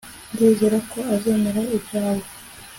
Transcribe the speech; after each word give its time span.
Ndizera 0.31 0.77
ko 0.91 0.99
azemera 1.15 1.61
ibyawe 1.77 2.25